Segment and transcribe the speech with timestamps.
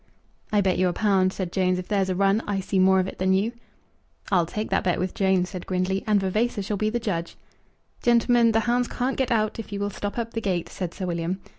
[0.51, 3.07] "I bet you a pound," said Jones, "if there's a run, I see more of
[3.07, 3.51] it than you."
[4.31, 7.35] "I'll take that bet with Jones," said Grindley, "and Vavasor shall be the judge."
[8.01, 11.05] "Gentlemen, the hounds can't get out, if you will stop up the gate," said Sir
[11.05, 11.39] William.